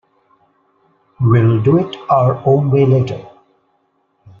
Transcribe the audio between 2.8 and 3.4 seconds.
later.